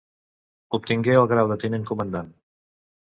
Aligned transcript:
Obtingué 0.77 1.13
el 1.19 1.29
grau 1.33 1.53
de 1.53 1.59
tinent 1.65 1.89
comandant. 1.91 2.33